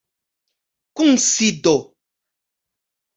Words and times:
kunsido 0.95 1.75